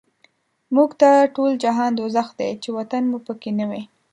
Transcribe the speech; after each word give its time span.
موږ 0.75 0.89
ته 1.01 1.09
ټول 1.35 1.51
جهان 1.63 1.91
دوزخ 1.95 2.27
دی، 2.39 2.49
چی 2.63 2.69
وطن 2.77 3.03
مو 3.11 3.17
په 3.25 3.33
کی 3.41 3.51
نه 3.59 3.65
وی 3.69 3.81